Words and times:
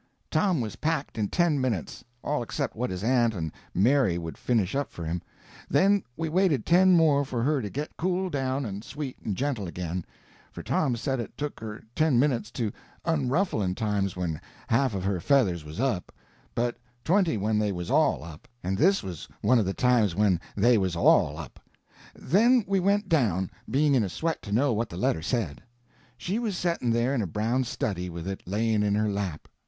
Tom 0.31 0.61
was 0.61 0.77
packed 0.77 1.15
in 1.19 1.27
ten 1.27 1.61
minutes, 1.61 2.03
all 2.23 2.41
except 2.41 2.75
what 2.75 2.89
his 2.89 3.03
aunt 3.03 3.35
and 3.35 3.51
Mary 3.71 4.17
would 4.17 4.35
finish 4.35 4.73
up 4.73 4.89
for 4.91 5.05
him; 5.05 5.21
then 5.69 6.01
we 6.17 6.27
waited 6.27 6.65
ten 6.65 6.93
more 6.93 7.23
for 7.23 7.43
her 7.43 7.61
to 7.61 7.69
get 7.69 7.95
cooled 7.97 8.31
down 8.31 8.65
and 8.65 8.83
sweet 8.83 9.15
and 9.23 9.37
gentle 9.37 9.67
again; 9.67 10.03
for 10.51 10.63
Tom 10.63 10.95
said 10.95 11.19
it 11.19 11.37
took 11.37 11.59
her 11.59 11.83
ten 11.95 12.17
minutes 12.17 12.49
to 12.49 12.71
unruffle 13.05 13.61
in 13.61 13.75
times 13.75 14.15
when 14.15 14.41
half 14.69 14.95
of 14.95 15.03
her 15.03 15.19
feathers 15.19 15.63
was 15.63 15.79
up, 15.79 16.11
but 16.55 16.77
twenty 17.03 17.37
when 17.37 17.59
they 17.59 17.71
was 17.71 17.91
all 17.91 18.23
up, 18.23 18.47
and 18.63 18.79
this 18.79 19.03
was 19.03 19.27
one 19.41 19.59
of 19.59 19.65
the 19.65 19.71
times 19.75 20.15
when 20.15 20.39
they 20.55 20.79
was 20.79 20.95
all 20.95 21.37
up. 21.37 21.59
Then 22.15 22.63
we 22.67 22.79
went 22.79 23.07
down, 23.07 23.51
being 23.69 23.93
in 23.93 24.03
a 24.03 24.09
sweat 24.09 24.41
to 24.41 24.51
know 24.51 24.73
what 24.73 24.89
the 24.89 24.97
letter 24.97 25.21
said. 25.21 25.61
She 26.17 26.39
was 26.39 26.57
setting 26.57 26.89
there 26.89 27.13
in 27.13 27.21
a 27.21 27.27
brown 27.27 27.65
study, 27.65 28.09
with 28.09 28.27
it 28.27 28.41
laying 28.47 28.81
in 28.81 28.95
her 28.95 29.07
lap. 29.07 29.47